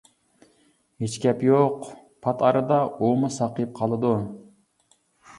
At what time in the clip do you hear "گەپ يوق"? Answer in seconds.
1.25-1.83